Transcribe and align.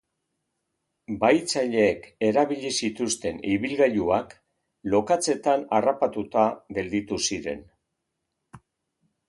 Bahitzaileek 1.23 2.07
erabili 2.29 2.71
zituzten 2.87 3.37
ibilgailuak 3.57 4.33
lokatzetan 4.95 5.69
harrapatuta 5.81 6.47
gelditu 6.79 7.21
ziren. 7.31 7.63